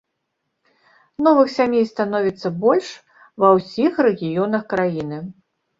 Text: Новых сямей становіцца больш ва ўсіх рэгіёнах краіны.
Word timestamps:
Новых 1.27 1.47
сямей 1.57 1.85
становіцца 1.93 2.53
больш 2.65 2.87
ва 3.45 3.55
ўсіх 3.61 3.93
рэгіёнах 4.11 4.63
краіны. 4.75 5.27